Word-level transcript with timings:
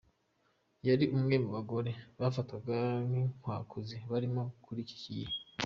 Yari 0.87 1.05
umwe 1.15 1.35
mu 1.43 1.49
bagore 1.55 1.91
bafatwaga 2.19 2.77
nk’inkwakuzi 3.07 3.97
bariho 4.09 4.41
muri 4.65 4.81
icyo 4.85 4.97
gihe. 5.05 5.33